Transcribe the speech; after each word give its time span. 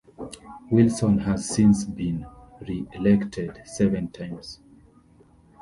Wilson 0.71 1.19
has 1.19 1.47
since 1.47 1.85
been 1.85 2.25
reelected 2.61 3.61
seven 3.65 4.07
times. 4.09 4.59